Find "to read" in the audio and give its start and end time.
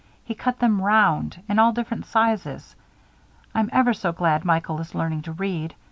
5.29-5.75